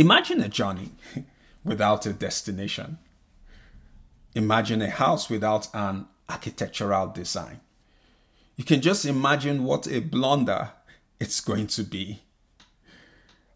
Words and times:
Imagine 0.00 0.40
a 0.40 0.48
journey 0.48 0.92
without 1.62 2.06
a 2.06 2.14
destination. 2.14 2.96
Imagine 4.34 4.80
a 4.80 4.88
house 4.88 5.28
without 5.28 5.68
an 5.74 6.06
architectural 6.26 7.08
design. 7.08 7.60
You 8.56 8.64
can 8.64 8.80
just 8.80 9.04
imagine 9.04 9.62
what 9.62 9.86
a 9.86 10.00
blunder 10.00 10.70
it's 11.20 11.42
going 11.42 11.66
to 11.66 11.82
be. 11.82 12.22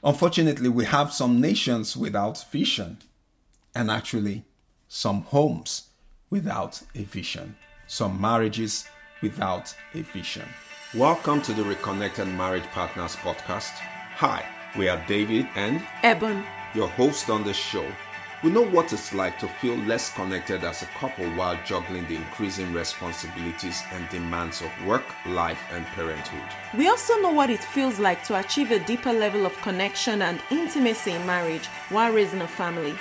Unfortunately, 0.02 0.68
we 0.68 0.84
have 0.84 1.14
some 1.14 1.40
nations 1.40 1.96
without 1.96 2.44
vision, 2.52 2.98
and 3.74 3.90
actually, 3.90 4.44
some 4.86 5.22
homes 5.22 5.88
without 6.28 6.82
a 6.94 7.04
vision, 7.04 7.56
some 7.86 8.20
marriages 8.20 8.84
without 9.22 9.74
a 9.94 10.02
vision. 10.02 10.46
Welcome 10.94 11.40
to 11.40 11.54
the 11.54 11.64
Reconnected 11.64 12.28
Marriage 12.28 12.64
Partners 12.64 13.16
podcast. 13.16 13.72
Hi, 14.16 14.44
we 14.76 14.88
are 14.88 15.02
David 15.06 15.46
and 15.54 15.80
Eben, 16.02 16.44
your 16.74 16.88
host 16.88 17.30
on 17.30 17.44
the 17.44 17.52
show. 17.52 17.86
We 18.42 18.50
know 18.50 18.66
what 18.66 18.92
it's 18.92 19.14
like 19.14 19.38
to 19.38 19.48
feel 19.48 19.76
less 19.76 20.12
connected 20.12 20.64
as 20.64 20.82
a 20.82 20.86
couple 20.86 21.24
while 21.30 21.58
juggling 21.64 22.06
the 22.08 22.16
increasing 22.16 22.74
responsibilities 22.74 23.82
and 23.92 24.06
demands 24.10 24.60
of 24.60 24.70
work, 24.86 25.04
life, 25.26 25.62
and 25.72 25.86
parenthood. 25.86 26.42
We 26.76 26.88
also 26.88 27.18
know 27.22 27.32
what 27.32 27.48
it 27.48 27.64
feels 27.64 27.98
like 27.98 28.22
to 28.24 28.38
achieve 28.38 28.70
a 28.70 28.80
deeper 28.80 29.12
level 29.12 29.46
of 29.46 29.56
connection 29.62 30.20
and 30.20 30.40
intimacy 30.50 31.12
in 31.12 31.24
marriage 31.24 31.66
while 31.88 32.12
raising 32.12 32.42
a 32.42 32.48
family. 32.48 32.94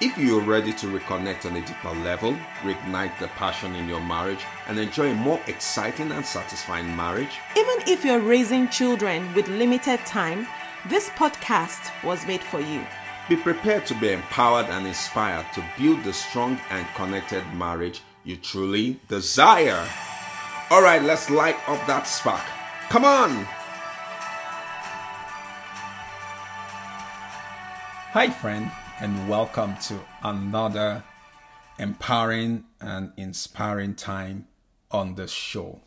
If 0.00 0.18
you're 0.18 0.42
ready 0.42 0.72
to 0.72 0.86
reconnect 0.88 1.46
on 1.46 1.56
a 1.56 1.64
deeper 1.64 1.92
level, 2.02 2.36
reignite 2.62 3.16
the 3.18 3.28
passion 3.28 3.76
in 3.76 3.88
your 3.88 4.00
marriage, 4.00 4.44
and 4.66 4.78
enjoy 4.78 5.12
a 5.12 5.14
more 5.14 5.40
exciting 5.46 6.10
and 6.10 6.26
satisfying 6.26 6.94
marriage, 6.96 7.38
even 7.56 7.76
if 7.86 8.04
you're 8.04 8.18
raising 8.18 8.68
children 8.68 9.32
with 9.32 9.46
limited 9.46 10.00
time, 10.00 10.48
this 10.88 11.08
podcast 11.10 11.92
was 12.02 12.26
made 12.26 12.42
for 12.42 12.60
you. 12.60 12.84
Be 13.28 13.36
prepared 13.36 13.86
to 13.86 13.94
be 13.94 14.12
empowered 14.12 14.66
and 14.66 14.84
inspired 14.84 15.46
to 15.54 15.64
build 15.78 16.02
the 16.02 16.12
strong 16.12 16.58
and 16.70 16.84
connected 16.96 17.44
marriage 17.54 18.02
you 18.24 18.36
truly 18.36 18.98
desire. 19.06 19.88
All 20.70 20.82
right, 20.82 21.00
let's 21.00 21.30
light 21.30 21.56
up 21.68 21.86
that 21.86 22.08
spark. 22.08 22.42
Come 22.88 23.04
on! 23.04 23.46
Hi, 28.10 28.28
friend, 28.28 28.70
and 28.98 29.28
welcome 29.28 29.76
to 29.82 30.00
another 30.24 31.04
empowering 31.78 32.64
and 32.80 33.12
inspiring 33.16 33.94
time 33.94 34.48
on 34.90 35.14
the 35.14 35.28
show. 35.28 35.80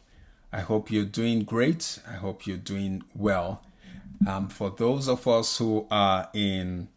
I 0.54 0.62
hope 0.62 0.90
you're 0.90 1.04
doing 1.04 1.44
great. 1.44 2.00
I 2.08 2.14
hope 2.14 2.48
you're 2.48 2.56
doing 2.56 3.04
well. 3.14 3.65
Um, 4.28 4.50
for 4.50 4.70
those 4.70 5.08
of 5.08 5.28
us 5.28 5.58
who 5.58 5.88
are 5.92 6.30
in 6.34 6.90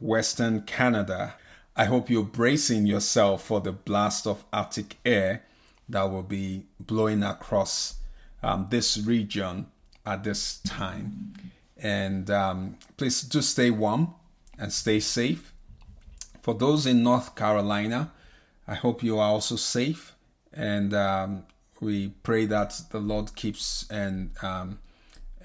Western 0.00 0.62
Canada. 0.62 1.34
I 1.76 1.84
hope 1.84 2.10
you're 2.10 2.24
bracing 2.24 2.86
yourself 2.86 3.44
for 3.44 3.60
the 3.60 3.72
blast 3.72 4.26
of 4.26 4.44
Arctic 4.52 4.98
air 5.04 5.44
that 5.88 6.10
will 6.10 6.22
be 6.22 6.66
blowing 6.78 7.22
across 7.22 7.94
um, 8.42 8.66
this 8.70 8.98
region 8.98 9.66
at 10.04 10.24
this 10.24 10.58
time. 10.58 11.34
And 11.76 12.30
um, 12.30 12.76
please 12.96 13.22
do 13.22 13.42
stay 13.42 13.70
warm 13.70 14.14
and 14.58 14.72
stay 14.72 15.00
safe. 15.00 15.52
For 16.42 16.54
those 16.54 16.86
in 16.86 17.02
North 17.02 17.34
Carolina, 17.34 18.12
I 18.66 18.74
hope 18.74 19.02
you 19.02 19.18
are 19.18 19.30
also 19.30 19.56
safe. 19.56 20.14
And 20.52 20.92
um, 20.94 21.44
we 21.80 22.08
pray 22.22 22.46
that 22.46 22.80
the 22.90 22.98
Lord 22.98 23.34
keeps 23.36 23.88
and 23.88 24.30
um, 24.42 24.78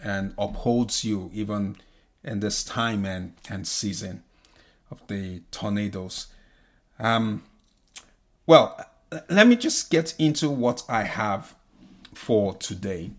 and 0.04 0.34
upholds 0.38 1.04
you 1.04 1.32
even 1.34 1.78
in 2.24 2.40
this 2.42 2.64
time 2.64 3.06
and, 3.06 3.34
and 3.50 3.68
season 3.68 4.24
of 4.92 5.06
the 5.08 5.42
tornadoes. 5.52 6.28
Um, 7.00 7.44
well, 8.46 8.80
let 9.30 9.48
me 9.48 9.56
just 9.56 9.90
get 9.90 10.14
into 10.20 10.50
what 10.50 10.84
I 10.90 11.04
have 11.04 11.56
for 12.14 12.56
today. 12.56 13.12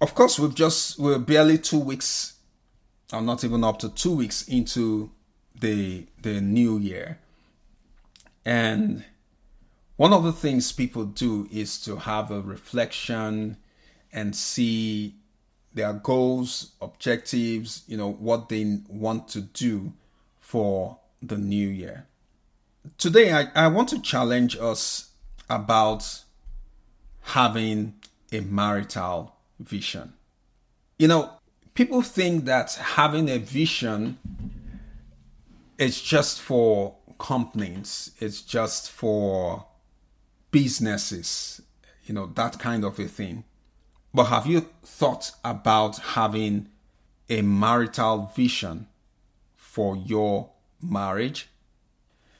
Of 0.00 0.14
course, 0.14 0.38
we've 0.38 0.54
just 0.54 0.98
we're 0.98 1.18
barely 1.18 1.58
two 1.58 1.78
weeks, 1.78 2.34
or 3.12 3.22
not 3.22 3.44
even 3.44 3.62
up 3.62 3.78
to 3.80 3.88
two 3.88 4.16
weeks 4.16 4.48
into 4.48 5.10
the 5.54 6.06
the 6.20 6.40
new 6.40 6.78
year, 6.78 7.18
and 8.44 9.04
one 9.96 10.12
of 10.12 10.24
the 10.24 10.32
things 10.32 10.72
people 10.72 11.04
do 11.04 11.48
is 11.52 11.80
to 11.82 11.96
have 11.96 12.30
a 12.30 12.40
reflection 12.40 13.58
and 14.12 14.34
see 14.34 15.14
their 15.74 15.92
goals, 15.92 16.72
objectives, 16.80 17.82
you 17.86 17.96
know, 17.96 18.10
what 18.10 18.48
they 18.48 18.80
want 18.88 19.28
to 19.28 19.40
do 19.40 19.92
for 20.38 20.98
the 21.22 21.36
new 21.36 21.68
year. 21.68 22.06
Today, 22.98 23.32
I, 23.32 23.46
I 23.54 23.68
want 23.68 23.88
to 23.90 24.02
challenge 24.02 24.56
us 24.56 25.10
about 25.48 26.22
having 27.22 27.94
a 28.32 28.40
marital 28.40 29.36
vision. 29.60 30.14
You 30.98 31.08
know, 31.08 31.30
people 31.74 32.02
think 32.02 32.44
that 32.46 32.74
having 32.74 33.28
a 33.28 33.38
vision 33.38 34.18
is 35.78 36.00
just 36.00 36.40
for 36.40 36.96
companies, 37.18 38.12
it's 38.18 38.42
just 38.42 38.90
for 38.90 39.66
businesses, 40.50 41.62
you 42.04 42.14
know, 42.14 42.26
that 42.26 42.58
kind 42.58 42.84
of 42.84 42.98
a 42.98 43.06
thing. 43.06 43.44
But 44.14 44.24
have 44.24 44.46
you 44.46 44.68
thought 44.84 45.32
about 45.44 45.98
having 45.98 46.68
a 47.28 47.42
marital 47.42 48.30
vision 48.34 48.88
for 49.56 49.96
your 49.96 50.50
marriage? 50.80 51.48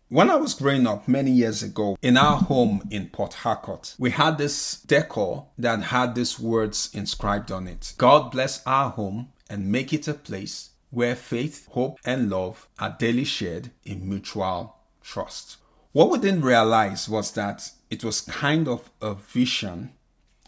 When 0.08 0.28
I 0.28 0.36
was 0.36 0.52
growing 0.52 0.86
up 0.86 1.08
many 1.08 1.30
years 1.30 1.62
ago 1.62 1.96
in 2.02 2.18
our 2.18 2.36
home 2.36 2.86
in 2.90 3.08
Port 3.08 3.32
Harcourt, 3.32 3.94
we 3.98 4.10
had 4.10 4.36
this 4.36 4.82
decor 4.82 5.46
that 5.56 5.84
had 5.84 6.14
these 6.14 6.38
words 6.38 6.90
inscribed 6.92 7.50
on 7.50 7.66
it 7.66 7.94
God 7.96 8.30
bless 8.30 8.62
our 8.66 8.90
home 8.90 9.32
and 9.48 9.72
make 9.72 9.94
it 9.94 10.06
a 10.06 10.12
place 10.12 10.70
where 10.90 11.16
faith, 11.16 11.66
hope, 11.70 11.98
and 12.04 12.28
love 12.28 12.68
are 12.78 12.94
daily 12.98 13.24
shared 13.24 13.70
in 13.84 14.06
mutual 14.06 14.76
trust. 15.00 15.56
What 15.92 16.10
we 16.10 16.18
didn't 16.18 16.42
realize 16.42 17.08
was 17.08 17.32
that 17.32 17.70
it 17.90 18.04
was 18.04 18.20
kind 18.20 18.68
of 18.68 18.90
a 19.00 19.14
vision. 19.14 19.92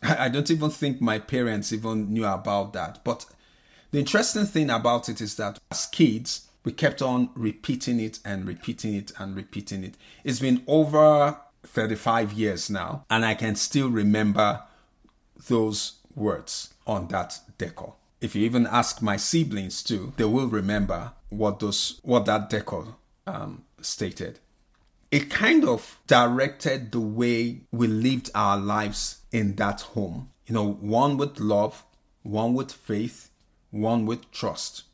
I 0.05 0.29
don't 0.29 0.51
even 0.51 0.71
think 0.71 1.01
my 1.01 1.19
parents 1.19 1.73
even 1.73 2.13
knew 2.13 2.27
about 2.27 2.73
that. 2.75 3.03
But 3.05 3.25
the 3.91 3.99
interesting 3.99 4.45
thing 4.45 4.71
about 4.71 5.09
it 5.09 5.21
is 5.21 5.37
that 5.37 5.59
as 5.71 5.87
kids, 5.87 6.49
we 6.65 6.73
kept 6.73 7.01
on 7.03 7.31
repeating 7.35 8.01
it 8.01 8.19
and 8.25 8.47
repeating 8.47 8.95
it 8.95 9.13
and 9.19 9.37
repeating 9.37 9.85
it. 9.85 9.95
It's 10.23 10.41
been 10.41 10.63
over 10.67 11.39
35 11.63 12.33
years 12.33 12.69
now, 12.69 13.05
and 13.11 13.25
I 13.25 13.35
can 13.35 13.57
still 13.57 13.89
remember 13.89 14.63
those 15.49 15.95
words 16.15 16.75
on 16.87 17.09
that 17.09 17.39
decor. 17.59 17.95
If 18.21 18.35
you 18.35 18.45
even 18.45 18.67
ask 18.67 19.03
my 19.03 19.17
siblings 19.17 19.83
too, 19.83 20.13
they 20.17 20.25
will 20.25 20.49
remember 20.49 21.13
what 21.29 21.61
those 21.61 22.01
what 22.03 22.27
that 22.27 22.49
decor 22.49 22.97
um, 23.27 23.65
stated. 23.81 24.39
It 25.11 25.31
kind 25.31 25.65
of 25.65 26.01
directed 26.07 26.93
the 26.93 27.01
way 27.01 27.61
we 27.71 27.87
lived 27.87 28.31
our 28.35 28.57
lives 28.59 29.19
in 29.34 29.56
that 29.56 29.81
home. 29.81 30.31
You 30.47 30.55
know, 30.55 30.72
one 30.75 31.19
with 31.19 31.41
love, 31.41 31.84
one 32.22 32.55
with 32.55 32.72
faith, 32.72 33.31
one 33.71 34.06
with 34.06 34.31
trust. 34.31 34.84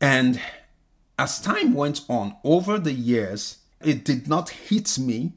And 0.00 0.40
as 1.16 1.40
time 1.40 1.72
went 1.74 2.00
on 2.08 2.36
over 2.42 2.78
the 2.78 2.92
years, 2.92 3.58
it 3.80 4.04
did 4.04 4.26
not 4.26 4.50
hit 4.50 4.98
me 4.98 5.34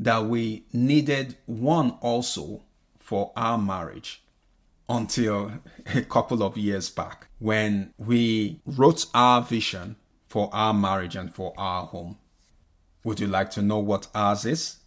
that 0.00 0.26
we 0.26 0.64
needed 0.72 1.36
one 1.46 1.92
also 2.00 2.64
for 2.98 3.30
our 3.36 3.56
marriage 3.56 4.24
until 4.88 5.52
a 5.94 6.02
couple 6.02 6.42
of 6.42 6.56
years 6.56 6.90
back 6.90 7.28
when 7.38 7.94
we 7.98 8.60
wrote 8.66 9.06
our 9.14 9.42
vision 9.42 9.94
for 10.26 10.50
our 10.52 10.74
marriage 10.74 11.14
and 11.14 11.32
for 11.32 11.54
our 11.56 11.86
home. 11.86 12.18
Would 13.04 13.20
you 13.20 13.28
like 13.28 13.50
to 13.50 13.62
know 13.62 13.78
what 13.78 14.08
ours 14.12 14.44
is? 14.44 14.78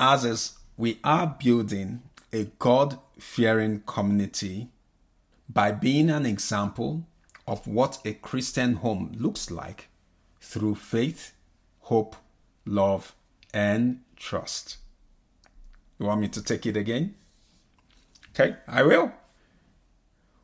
Ours 0.00 0.24
is 0.24 0.58
we 0.78 0.98
are 1.04 1.36
building 1.38 2.02
a 2.32 2.44
God 2.58 2.98
fearing 3.18 3.82
community 3.86 4.68
by 5.48 5.70
being 5.72 6.08
an 6.08 6.24
example 6.24 7.06
of 7.46 7.66
what 7.66 7.98
a 8.04 8.14
Christian 8.14 8.76
home 8.76 9.12
looks 9.18 9.50
like 9.50 9.88
through 10.40 10.76
faith, 10.76 11.32
hope, 11.80 12.16
love, 12.64 13.14
and 13.52 14.00
trust. 14.16 14.78
You 15.98 16.06
want 16.06 16.20
me 16.20 16.28
to 16.28 16.42
take 16.42 16.64
it 16.66 16.76
again? 16.76 17.14
Okay, 18.30 18.56
I 18.66 18.82
will. 18.82 19.12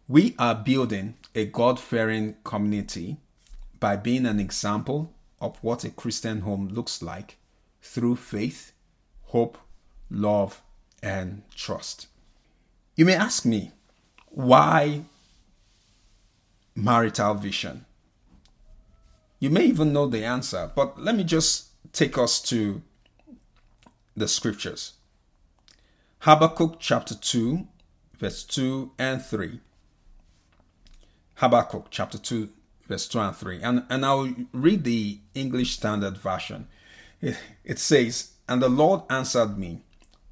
We 0.07 0.35
are 0.39 0.55
building 0.55 1.15
a 1.35 1.47
God 1.47 1.81
fearing 1.81 2.37
community 2.45 3.17
by 3.81 3.97
being 3.97 4.27
an 4.27 4.41
example 4.41 5.13
of 5.41 5.57
what 5.63 5.85
a 5.85 5.91
Christian 5.91 6.41
home 6.41 6.69
looks 6.69 7.03
like 7.03 7.37
through 7.81 8.17
faith, 8.17 8.73
hope, 9.25 9.57
love, 10.11 10.63
and 11.03 11.43
trust. 11.55 12.07
You 12.97 13.05
may 13.05 13.15
ask 13.15 13.45
me, 13.45 13.73
why 14.27 15.03
marital 16.75 17.35
vision? 17.35 17.85
You 19.41 19.51
may 19.51 19.65
even 19.67 19.93
know 19.93 20.07
the 20.07 20.25
answer, 20.25 20.71
but 20.75 21.01
let 21.01 21.15
me 21.15 21.25
just 21.25 21.69
take 21.93 22.19
us 22.19 22.41
to 22.43 22.83
the 24.17 24.29
scriptures. 24.29 24.95
Habakkuk 26.21 26.77
chapter 26.81 27.15
2, 27.15 27.67
verse 28.19 28.43
2 28.45 28.93
and 28.99 29.23
3. 29.25 29.61
Habakkuk 31.37 31.87
chapter 31.91 32.19
2, 32.19 32.49
verse 32.89 33.07
2 33.07 33.21
and 33.21 33.37
3. 33.37 33.63
And, 33.63 33.85
and 33.89 34.05
I'll 34.05 34.35
read 34.53 34.83
the 34.83 35.21
English 35.35 35.75
Standard 35.75 36.19
Version. 36.19 36.67
It, 37.21 37.39
it 37.65 37.79
says, 37.79 38.33
And 38.49 38.61
the 38.61 38.69
Lord 38.69 39.03
answered 39.09 39.57
me, 39.57 39.83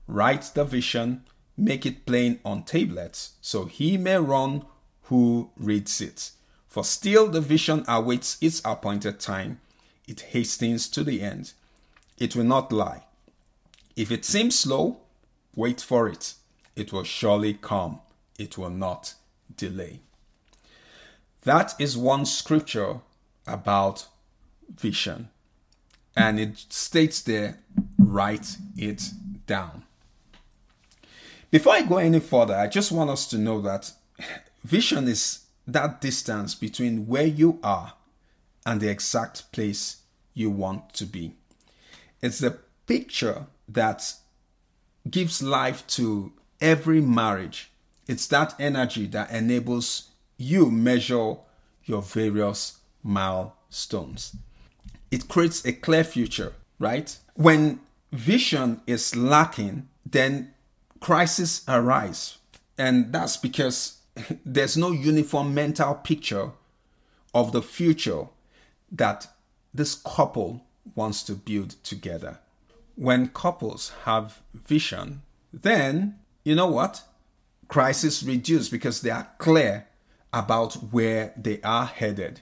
Write 0.06 0.52
the 0.54 0.64
vision, 0.64 1.24
make 1.56 1.84
it 1.84 2.06
plain 2.06 2.40
on 2.44 2.62
tablets, 2.62 3.32
so 3.40 3.64
he 3.64 3.96
may 3.96 4.18
run 4.18 4.64
who 5.04 5.50
reads 5.56 6.00
it. 6.00 6.30
For 6.68 6.84
still 6.84 7.28
the 7.28 7.40
vision 7.40 7.84
awaits 7.88 8.36
its 8.40 8.60
appointed 8.64 9.18
time, 9.18 9.60
it 10.06 10.20
hastens 10.20 10.88
to 10.90 11.02
the 11.02 11.22
end. 11.22 11.52
It 12.18 12.36
will 12.36 12.44
not 12.44 12.72
lie. 12.72 13.04
If 13.96 14.10
it 14.10 14.24
seems 14.24 14.58
slow, 14.58 14.98
wait 15.54 15.80
for 15.80 16.08
it. 16.08 16.34
It 16.76 16.92
will 16.92 17.04
surely 17.04 17.54
come, 17.54 18.00
it 18.38 18.58
will 18.58 18.70
not 18.70 19.14
delay. 19.56 20.00
That 21.44 21.74
is 21.78 21.96
one 21.96 22.26
scripture 22.26 23.00
about 23.46 24.06
vision. 24.68 25.30
And 26.14 26.38
it 26.38 26.58
states 26.68 27.22
there, 27.22 27.60
write 27.98 28.56
it 28.76 29.10
down. 29.46 29.85
Before 31.50 31.74
I 31.74 31.82
go 31.82 31.98
any 31.98 32.20
further, 32.20 32.54
I 32.54 32.66
just 32.66 32.92
want 32.92 33.10
us 33.10 33.26
to 33.28 33.38
know 33.38 33.60
that 33.62 33.92
vision 34.64 35.06
is 35.06 35.44
that 35.66 36.00
distance 36.00 36.54
between 36.54 37.06
where 37.06 37.26
you 37.26 37.58
are 37.62 37.94
and 38.64 38.80
the 38.80 38.88
exact 38.88 39.50
place 39.52 39.98
you 40.34 40.50
want 40.50 40.92
to 40.94 41.06
be. 41.06 41.34
It's 42.20 42.40
the 42.40 42.58
picture 42.86 43.46
that 43.68 44.14
gives 45.08 45.42
life 45.42 45.86
to 45.88 46.32
every 46.60 47.00
marriage. 47.00 47.70
It's 48.06 48.26
that 48.28 48.54
energy 48.58 49.06
that 49.08 49.30
enables 49.30 50.10
you 50.36 50.70
measure 50.70 51.36
your 51.84 52.02
various 52.02 52.78
milestones. 53.02 54.36
It 55.10 55.28
creates 55.28 55.64
a 55.64 55.72
clear 55.72 56.04
future, 56.04 56.54
right? 56.78 57.16
When 57.34 57.80
vision 58.12 58.80
is 58.86 59.14
lacking, 59.14 59.88
then 60.04 60.52
crises 61.00 61.62
arise. 61.68 62.38
And 62.78 63.12
that's 63.12 63.36
because 63.36 63.98
there's 64.44 64.76
no 64.76 64.90
uniform 64.90 65.54
mental 65.54 65.94
picture 65.94 66.52
of 67.34 67.52
the 67.52 67.62
future 67.62 68.26
that 68.90 69.28
this 69.74 69.94
couple 69.94 70.64
wants 70.94 71.22
to 71.24 71.34
build 71.34 71.82
together. 71.82 72.38
When 72.94 73.28
couples 73.28 73.92
have 74.04 74.40
vision, 74.54 75.22
then 75.52 76.18
you 76.44 76.54
know 76.54 76.68
what? 76.68 77.02
Crisis 77.68 78.22
reduce 78.22 78.68
because 78.68 79.00
they 79.00 79.10
are 79.10 79.28
clear 79.38 79.88
about 80.32 80.74
where 80.92 81.34
they 81.36 81.60
are 81.62 81.86
headed. 81.86 82.40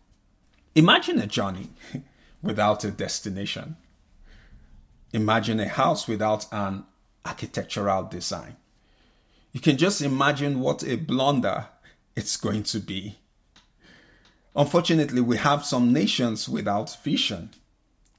Imagine 0.74 1.18
a 1.18 1.26
journey 1.26 1.70
without 2.42 2.84
a 2.84 2.90
destination. 2.90 3.76
Imagine 5.12 5.60
a 5.60 5.68
house 5.68 6.06
without 6.06 6.46
an 6.52 6.84
architectural 7.24 8.04
design. 8.04 8.56
You 9.52 9.60
can 9.60 9.76
just 9.76 10.02
imagine 10.02 10.60
what 10.60 10.82
a 10.82 10.96
blunder 10.96 11.66
it's 12.16 12.36
going 12.36 12.64
to 12.64 12.80
be. 12.80 13.18
Unfortunately, 14.56 15.20
we 15.20 15.36
have 15.36 15.64
some 15.64 15.92
nations 15.92 16.48
without 16.48 17.02
vision, 17.02 17.50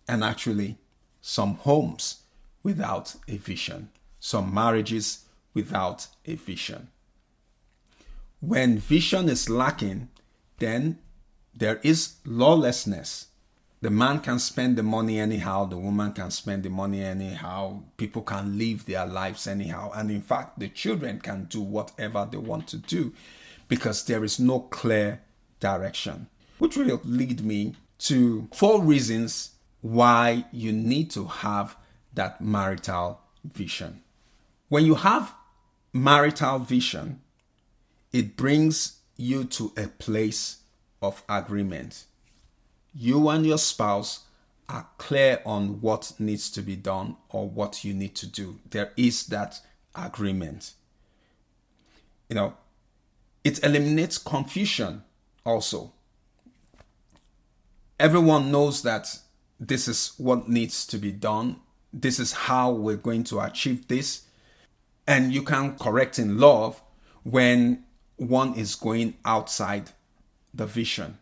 and 0.07 0.23
actually, 0.23 0.77
some 1.21 1.55
homes 1.55 2.23
without 2.61 3.15
a 3.27 3.37
vision, 3.37 3.89
some 4.19 4.53
marriages 4.53 5.25
without 5.53 6.07
a 6.25 6.35
vision. 6.35 6.89
When 8.39 8.77
vision 8.77 9.29
is 9.29 9.49
lacking, 9.49 10.09
then 10.59 10.99
there 11.53 11.79
is 11.83 12.15
lawlessness. 12.25 13.27
The 13.81 13.89
man 13.89 14.19
can 14.19 14.39
spend 14.39 14.77
the 14.77 14.83
money 14.83 15.19
anyhow, 15.19 15.65
the 15.65 15.77
woman 15.77 16.13
can 16.13 16.31
spend 16.31 16.63
the 16.63 16.69
money 16.69 17.03
anyhow, 17.03 17.83
people 17.97 18.21
can 18.21 18.57
live 18.57 18.85
their 18.85 19.05
lives 19.05 19.47
anyhow, 19.47 19.91
and 19.93 20.09
in 20.09 20.21
fact, 20.21 20.59
the 20.59 20.69
children 20.69 21.19
can 21.19 21.45
do 21.45 21.61
whatever 21.61 22.27
they 22.29 22.37
want 22.37 22.67
to 22.69 22.77
do 22.77 23.13
because 23.67 24.05
there 24.05 24.23
is 24.23 24.39
no 24.39 24.59
clear 24.59 25.21
direction. 25.59 26.27
Which 26.57 26.77
will 26.77 27.01
lead 27.03 27.41
me 27.41 27.75
to 27.99 28.47
four 28.53 28.81
reasons 28.81 29.51
why 29.81 30.45
you 30.51 30.71
need 30.71 31.11
to 31.11 31.25
have 31.25 31.75
that 32.13 32.41
marital 32.41 33.21
vision. 33.43 34.01
When 34.69 34.85
you 34.85 34.95
have 34.95 35.35
marital 35.93 36.59
vision, 36.59 37.21
it 38.11 38.35
brings 38.35 38.99
you 39.17 39.43
to 39.43 39.73
a 39.77 39.87
place 39.87 40.57
of 41.01 41.23
agreement. 41.29 42.05
You 42.97 43.27
and 43.29 43.45
your 43.45 43.57
spouse 43.57 44.21
are 44.69 44.87
clear 44.97 45.41
on 45.45 45.81
what 45.81 46.13
needs 46.17 46.49
to 46.51 46.61
be 46.61 46.75
done 46.75 47.17
or 47.29 47.47
what 47.49 47.83
you 47.83 47.93
need 47.93 48.15
to 48.15 48.25
do. 48.25 48.59
There 48.69 48.93
is 48.95 49.27
that 49.27 49.59
agreement. 49.93 50.73
You 52.29 52.35
know, 52.35 52.53
it 53.43 53.63
eliminates 53.63 54.17
confusion 54.17 55.03
also. 55.45 55.91
Everyone 57.99 58.51
knows 58.51 58.81
that 58.83 59.19
this 59.59 59.87
is 59.87 60.13
what 60.17 60.49
needs 60.49 60.85
to 60.87 60.97
be 60.97 61.11
done. 61.11 61.57
This 61.93 62.19
is 62.19 62.31
how 62.31 62.71
we're 62.71 62.95
going 62.95 63.23
to 63.25 63.41
achieve 63.41 63.87
this. 63.87 64.23
And 65.05 65.33
you 65.33 65.43
can 65.43 65.77
correct 65.77 66.17
in 66.17 66.39
love 66.39 66.81
when 67.23 67.83
one 68.15 68.55
is 68.55 68.75
going 68.75 69.15
outside 69.23 69.91
the 70.53 70.65
vision. 70.65 71.19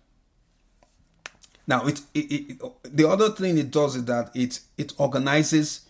Now, 1.65 1.85
it, 1.85 2.01
it, 2.13 2.19
it, 2.19 2.61
the 2.83 3.07
other 3.07 3.29
thing 3.29 3.57
it 3.57 3.71
does 3.71 3.95
is 3.95 4.05
that 4.05 4.31
it 4.35 4.59
it 4.77 4.93
organizes 4.97 5.89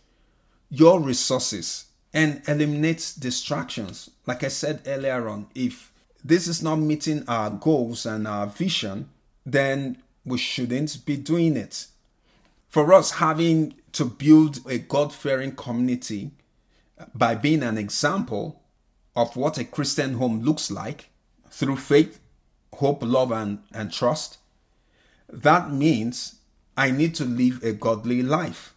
your 0.70 1.00
resources 1.00 1.86
and 2.14 2.42
eliminates 2.48 3.14
distractions. 3.16 4.10
Like 4.28 4.44
I 4.44 4.50
said 4.50 4.82
earlier 4.86 5.28
on, 5.28 5.48
if 5.56 5.92
this 6.24 6.48
is 6.48 6.62
not 6.62 6.78
meeting 6.78 7.24
our 7.28 7.50
goals 7.50 8.06
and 8.06 8.28
our 8.28 8.46
vision, 8.48 9.10
then 9.46 9.98
we 10.24 10.38
shouldn't 10.38 11.06
be 11.06 11.18
doing 11.18 11.58
it. 11.58 11.88
For 12.70 12.94
us, 12.94 13.12
having 13.12 13.76
to 13.94 14.06
build 14.06 14.60
a 14.70 14.78
God 14.78 15.14
fearing 15.14 15.56
community 15.56 16.32
by 17.14 17.36
being 17.36 17.64
an 17.64 17.78
example 17.78 18.62
of 19.16 19.36
what 19.36 19.58
a 19.58 19.64
Christian 19.64 20.16
home 20.16 20.42
looks 20.42 20.72
like 20.72 21.10
through 21.50 21.78
faith, 21.78 22.20
hope, 22.74 23.04
love, 23.04 23.32
and, 23.32 23.60
and 23.74 23.92
trust, 23.92 24.38
that 25.32 25.72
means 25.72 26.36
I 26.76 26.92
need 26.92 27.16
to 27.16 27.26
live 27.26 27.64
a 27.64 27.74
godly 27.74 28.24
life. 28.24 28.74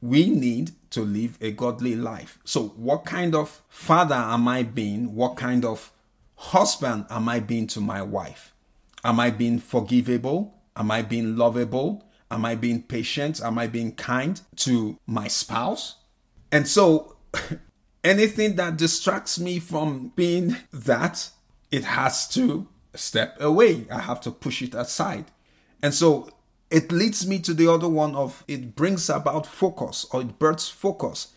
We 0.00 0.30
need 0.30 0.72
to 0.90 1.02
live 1.02 1.36
a 1.40 1.50
godly 1.50 1.94
life. 1.94 2.38
So, 2.44 2.68
what 2.68 3.04
kind 3.04 3.34
of 3.34 3.62
father 3.68 4.14
am 4.14 4.48
I 4.48 4.62
being? 4.62 5.14
What 5.14 5.36
kind 5.36 5.64
of 5.64 5.92
husband 6.36 7.06
am 7.10 7.28
I 7.28 7.40
being 7.40 7.66
to 7.68 7.80
my 7.80 8.02
wife? 8.02 8.54
Am 9.04 9.20
I 9.20 9.30
being 9.30 9.58
forgivable? 9.58 10.54
Am 10.76 10.90
I 10.90 11.02
being 11.02 11.36
lovable? 11.36 12.04
Am 12.30 12.44
I 12.44 12.54
being 12.54 12.82
patient? 12.82 13.40
Am 13.42 13.58
I 13.58 13.66
being 13.66 13.92
kind 13.92 14.40
to 14.56 14.98
my 15.06 15.28
spouse? 15.28 15.96
And 16.52 16.66
so, 16.66 17.16
anything 18.04 18.56
that 18.56 18.76
distracts 18.76 19.38
me 19.38 19.58
from 19.58 20.12
being 20.16 20.56
that, 20.72 21.30
it 21.70 21.84
has 21.84 22.28
to 22.28 22.66
step 22.94 23.36
away. 23.40 23.86
I 23.90 24.00
have 24.00 24.20
to 24.22 24.30
push 24.30 24.62
it 24.62 24.74
aside. 24.74 25.26
And 25.82 25.94
so 25.94 26.30
it 26.70 26.92
leads 26.92 27.26
me 27.26 27.38
to 27.40 27.54
the 27.54 27.68
other 27.68 27.88
one 27.88 28.14
of 28.14 28.44
it 28.46 28.76
brings 28.76 29.10
about 29.10 29.46
focus 29.46 30.06
or 30.12 30.20
it 30.22 30.38
births 30.38 30.68
focus, 30.68 31.34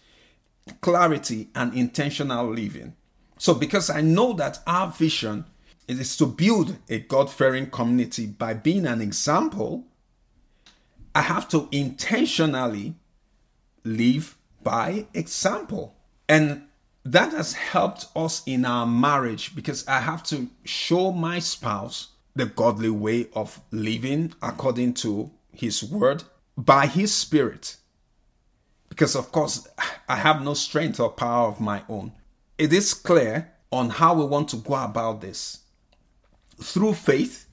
clarity, 0.81 1.49
and 1.55 1.73
intentional 1.73 2.49
living. 2.49 2.95
So, 3.37 3.53
because 3.53 3.89
I 3.89 4.01
know 4.01 4.33
that 4.33 4.59
our 4.67 4.91
vision 4.91 5.45
is 5.87 6.15
to 6.17 6.25
build 6.25 6.77
a 6.87 6.99
God 6.99 7.29
fearing 7.29 7.69
community 7.69 8.27
by 8.27 8.53
being 8.53 8.85
an 8.85 9.01
example, 9.01 9.85
I 11.15 11.21
have 11.21 11.49
to 11.49 11.67
intentionally 11.71 12.95
live 13.83 14.37
by 14.61 15.07
example. 15.13 15.95
And 16.29 16.67
that 17.03 17.33
has 17.33 17.53
helped 17.53 18.07
us 18.15 18.43
in 18.45 18.65
our 18.65 18.85
marriage 18.85 19.55
because 19.55 19.85
I 19.87 19.99
have 19.99 20.23
to 20.25 20.47
show 20.63 21.11
my 21.11 21.39
spouse 21.39 22.12
the 22.35 22.45
godly 22.45 22.89
way 22.89 23.27
of 23.33 23.61
living 23.71 24.33
according 24.41 24.93
to 24.93 25.31
his 25.51 25.83
word 25.83 26.23
by 26.57 26.87
his 26.87 27.13
spirit. 27.13 27.77
Because, 28.89 29.15
of 29.15 29.31
course, 29.31 29.67
I 30.09 30.17
have 30.17 30.43
no 30.43 30.53
strength 30.53 30.99
or 30.99 31.09
power 31.09 31.47
of 31.47 31.59
my 31.59 31.83
own. 31.89 32.11
It 32.57 32.73
is 32.73 32.93
clear 32.93 33.51
on 33.71 33.89
how 33.89 34.13
we 34.13 34.25
want 34.25 34.49
to 34.49 34.57
go 34.57 34.75
about 34.75 35.21
this 35.21 35.61
through 36.61 36.93
faith, 36.93 37.47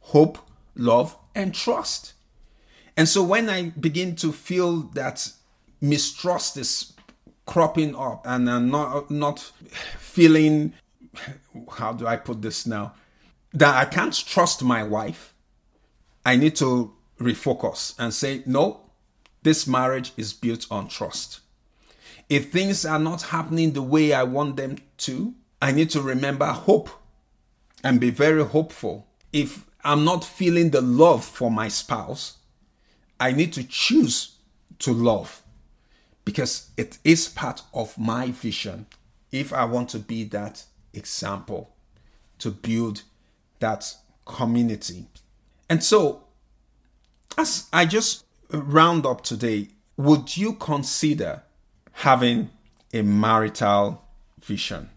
hope, 0.00 0.38
love, 0.76 1.16
and 1.34 1.54
trust. 1.54 2.14
And 2.96 3.08
so 3.08 3.22
when 3.24 3.50
I 3.50 3.70
begin 3.70 4.14
to 4.16 4.32
feel 4.32 4.82
that 4.94 5.32
mistrust 5.80 6.56
is 6.56 6.92
cropping 7.46 7.94
up 7.94 8.22
and 8.24 8.48
I'm 8.48 8.70
not 8.70 9.10
not 9.10 9.40
feeling 9.98 10.72
how 11.76 11.92
do 11.92 12.06
I 12.06 12.16
put 12.16 12.40
this 12.40 12.66
now? 12.66 12.94
That 13.54 13.74
I 13.76 13.88
can't 13.88 14.14
trust 14.14 14.62
my 14.62 14.82
wife. 14.82 15.32
I 16.26 16.36
need 16.36 16.56
to 16.56 16.92
refocus 17.20 17.94
and 17.98 18.12
say, 18.12 18.42
no, 18.44 18.80
this 19.42 19.66
marriage 19.66 20.12
is 20.16 20.32
built 20.32 20.66
on 20.70 20.88
trust. 20.88 21.40
If 22.28 22.50
things 22.50 22.84
are 22.84 22.98
not 22.98 23.22
happening 23.22 23.72
the 23.72 23.82
way 23.82 24.12
I 24.12 24.24
want 24.24 24.56
them 24.56 24.78
to, 24.98 25.34
I 25.62 25.72
need 25.72 25.90
to 25.90 26.02
remember 26.02 26.46
hope 26.46 26.90
and 27.82 28.00
be 28.00 28.10
very 28.10 28.44
hopeful. 28.44 29.06
If 29.32 29.66
I'm 29.84 30.04
not 30.04 30.24
feeling 30.24 30.70
the 30.70 30.80
love 30.80 31.24
for 31.24 31.50
my 31.50 31.68
spouse, 31.68 32.38
I 33.20 33.32
need 33.32 33.52
to 33.52 33.64
choose 33.64 34.36
to 34.80 34.92
love 34.92 35.42
because 36.24 36.70
it 36.76 36.98
is 37.04 37.28
part 37.28 37.62
of 37.72 37.96
my 37.98 38.30
vision 38.30 38.86
if 39.30 39.52
I 39.52 39.64
want 39.64 39.90
to 39.90 39.98
be 39.98 40.24
that 40.24 40.64
example 40.92 41.74
to 42.38 42.50
build 42.50 43.02
that 43.60 43.94
community. 44.24 45.06
And 45.68 45.82
so, 45.82 46.24
as 47.36 47.68
I 47.72 47.86
just 47.86 48.24
round 48.50 49.06
up 49.06 49.22
today, 49.22 49.68
would 49.96 50.36
you 50.36 50.54
consider 50.54 51.42
having 51.92 52.50
a 52.92 53.02
marital 53.02 54.04
vision? 54.42 54.90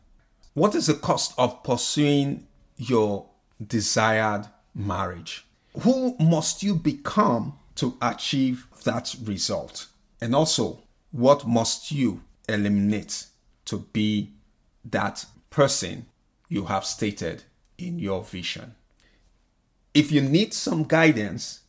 What 0.54 0.76
is 0.76 0.88
the 0.88 0.96
cost 0.96 1.34
of 1.38 1.64
pursuing 1.64 2.48
your 2.78 3.28
desired 3.66 4.48
marriage? 4.74 5.46
Who 5.82 6.16
must 6.20 6.64
you 6.64 6.76
become 6.76 7.58
to 7.76 7.96
achieve 8.02 8.68
that 8.84 9.16
result? 9.24 9.88
And 10.20 10.34
also, 10.34 10.80
what 11.12 11.48
must 11.48 11.92
you 11.92 12.24
eliminate 12.50 13.28
to 13.66 13.80
be 13.94 14.34
that 14.86 15.26
person 15.50 16.08
you 16.50 16.66
have 16.66 16.86
stated 16.86 17.44
in 17.78 18.00
your 18.00 18.24
vision? 18.24 18.74
If 19.94 20.12
you 20.12 20.22
need 20.22 20.54
some 20.54 20.84
guidance 20.84 21.62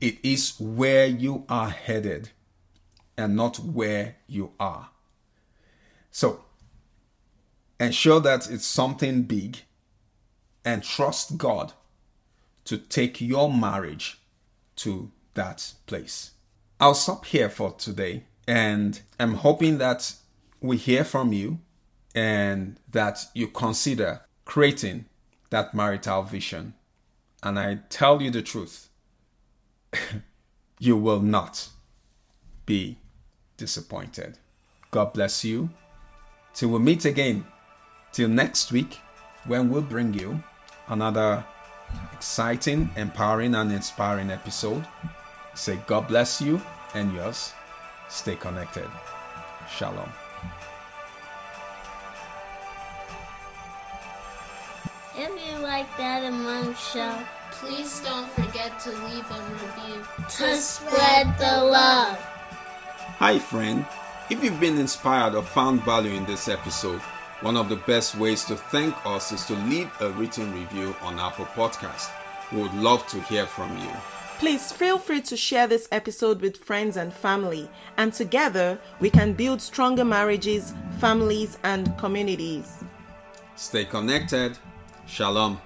It 0.00 0.18
is 0.22 0.58
where 0.58 1.06
you 1.06 1.44
are 1.48 1.70
headed 1.70 2.30
and 3.20 3.36
not 3.36 3.58
where 3.58 4.16
you 4.26 4.52
are. 4.58 4.88
So, 6.10 6.44
ensure 7.78 8.20
that 8.20 8.50
it's 8.50 8.64
something 8.64 9.22
big 9.22 9.58
and 10.64 10.82
trust 10.82 11.36
God 11.38 11.72
to 12.64 12.78
take 12.78 13.20
your 13.20 13.52
marriage 13.52 14.18
to 14.76 15.10
that 15.34 15.74
place. 15.86 16.32
I'll 16.80 16.94
stop 16.94 17.26
here 17.26 17.48
for 17.48 17.72
today 17.72 18.24
and 18.48 19.00
I'm 19.18 19.34
hoping 19.34 19.78
that 19.78 20.14
we 20.60 20.76
hear 20.76 21.04
from 21.04 21.32
you 21.32 21.60
and 22.14 22.78
that 22.90 23.26
you 23.34 23.48
consider 23.48 24.22
creating 24.44 25.04
that 25.50 25.74
marital 25.74 26.22
vision. 26.22 26.74
And 27.42 27.58
I 27.58 27.80
tell 27.88 28.20
you 28.20 28.30
the 28.30 28.42
truth, 28.42 28.88
you 30.78 30.96
will 30.96 31.20
not 31.20 31.68
be 32.66 32.99
disappointed. 33.60 34.38
God 34.90 35.12
bless 35.12 35.44
you. 35.44 35.68
Till 36.54 36.70
we 36.70 36.78
meet 36.80 37.04
again, 37.04 37.44
till 38.10 38.28
next 38.28 38.72
week, 38.72 38.98
when 39.46 39.70
we'll 39.70 39.82
bring 39.82 40.14
you 40.14 40.42
another 40.88 41.44
exciting, 42.12 42.90
empowering, 42.96 43.54
and 43.54 43.70
inspiring 43.70 44.30
episode. 44.30 44.84
Say 45.54 45.78
God 45.86 46.08
bless 46.08 46.40
you 46.40 46.60
and 46.94 47.12
yours. 47.14 47.52
Stay 48.08 48.34
connected. 48.36 48.88
Shalom. 49.76 50.10
If 55.16 55.30
you 55.46 55.58
like 55.62 55.86
that 55.98 56.24
Imam 56.24 56.74
show, 56.74 57.14
Please 57.60 58.00
don't 58.00 58.30
forget 58.30 58.80
to 58.80 58.90
leave 58.90 59.28
a 59.30 59.40
review. 59.52 60.02
to 60.38 60.56
spread 60.56 61.26
the 61.38 61.64
love. 61.64 62.16
Hi, 63.20 63.38
friend. 63.38 63.84
If 64.30 64.42
you've 64.42 64.58
been 64.58 64.78
inspired 64.78 65.34
or 65.34 65.42
found 65.42 65.84
value 65.84 66.12
in 66.12 66.24
this 66.24 66.48
episode, 66.48 67.02
one 67.42 67.54
of 67.54 67.68
the 67.68 67.76
best 67.76 68.14
ways 68.14 68.46
to 68.46 68.56
thank 68.56 68.94
us 69.04 69.30
is 69.30 69.44
to 69.44 69.54
leave 69.68 69.90
a 70.00 70.08
written 70.12 70.50
review 70.54 70.96
on 71.02 71.20
Apple 71.20 71.44
Podcast. 71.44 72.08
We 72.50 72.62
would 72.62 72.72
love 72.72 73.06
to 73.08 73.20
hear 73.20 73.44
from 73.44 73.76
you. 73.76 73.90
Please 74.38 74.72
feel 74.72 74.96
free 74.96 75.20
to 75.20 75.36
share 75.36 75.66
this 75.66 75.86
episode 75.92 76.40
with 76.40 76.64
friends 76.64 76.96
and 76.96 77.12
family, 77.12 77.68
and 77.98 78.10
together 78.10 78.78
we 79.00 79.10
can 79.10 79.34
build 79.34 79.60
stronger 79.60 80.06
marriages, 80.06 80.72
families, 80.98 81.58
and 81.62 81.94
communities. 81.98 82.82
Stay 83.54 83.84
connected. 83.84 84.56
Shalom. 85.06 85.60